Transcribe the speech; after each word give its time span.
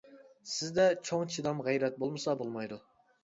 سىزدە 0.51 0.85
چوڭ 1.09 1.27
چىدام 1.35 1.61
غەيرەت 1.69 2.01
بولمىسا 2.05 2.35
بولمايدۇ. 2.41 2.81